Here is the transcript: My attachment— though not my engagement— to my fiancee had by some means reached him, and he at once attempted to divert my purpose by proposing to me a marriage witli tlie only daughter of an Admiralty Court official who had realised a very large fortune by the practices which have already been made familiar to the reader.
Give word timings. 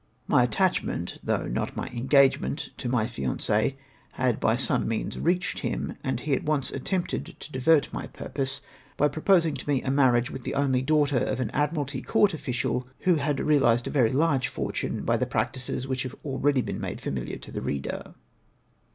My 0.25 0.41
attachment— 0.41 1.19
though 1.23 1.43
not 1.45 1.77
my 1.77 1.85
engagement— 1.89 2.69
to 2.79 2.89
my 2.89 3.05
fiancee 3.05 3.77
had 4.13 4.39
by 4.39 4.55
some 4.55 4.87
means 4.87 5.19
reached 5.19 5.59
him, 5.59 5.95
and 6.03 6.19
he 6.21 6.33
at 6.33 6.41
once 6.43 6.71
attempted 6.71 7.25
to 7.39 7.51
divert 7.51 7.93
my 7.93 8.07
purpose 8.07 8.61
by 8.97 9.09
proposing 9.09 9.53
to 9.53 9.69
me 9.69 9.83
a 9.83 9.91
marriage 9.91 10.31
witli 10.31 10.53
tlie 10.53 10.57
only 10.57 10.81
daughter 10.81 11.19
of 11.19 11.39
an 11.39 11.51
Admiralty 11.51 12.01
Court 12.01 12.33
official 12.33 12.87
who 13.01 13.17
had 13.17 13.39
realised 13.39 13.85
a 13.85 13.91
very 13.91 14.11
large 14.11 14.47
fortune 14.47 15.03
by 15.05 15.17
the 15.17 15.27
practices 15.27 15.87
which 15.87 16.01
have 16.01 16.15
already 16.25 16.63
been 16.63 16.81
made 16.81 16.99
familiar 16.99 17.37
to 17.37 17.51
the 17.51 17.61
reader. 17.61 18.15